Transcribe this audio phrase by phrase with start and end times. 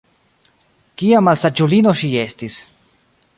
[1.01, 2.57] kia malsaĝulino ŝi estis!